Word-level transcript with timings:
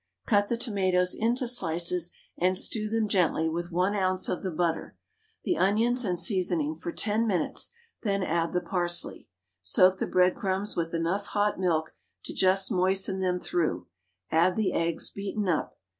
Cut 0.25 0.47
the 0.47 0.57
tomatoes 0.57 1.13
into 1.13 1.47
slices, 1.47 2.09
and 2.35 2.57
stew 2.57 2.89
them 2.89 3.07
gently 3.07 3.47
with 3.47 3.71
1 3.71 3.93
oz. 3.95 4.29
of 4.29 4.41
the 4.41 4.49
butter, 4.49 4.97
the 5.43 5.59
onions 5.59 6.03
and 6.03 6.19
seasoning 6.19 6.73
for 6.73 6.91
10 6.91 7.27
minutes, 7.27 7.69
then 8.01 8.23
add 8.23 8.51
the 8.51 8.61
parsley. 8.61 9.27
Soak 9.61 9.99
the 9.99 10.07
breadcrumbs 10.07 10.75
with 10.75 10.95
enough 10.95 11.27
hot 11.27 11.59
milk 11.59 11.93
to 12.23 12.33
just 12.33 12.71
moisten 12.71 13.19
them 13.19 13.39
through, 13.39 13.85
add 14.31 14.55
the 14.55 14.73
eggs 14.73 15.11
beaten 15.11 15.47
up. 15.47 15.77